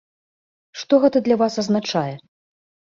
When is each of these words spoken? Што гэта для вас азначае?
Што 0.83 1.01
гэта 1.03 1.17
для 1.29 1.39
вас 1.43 1.61
азначае? 1.65 2.11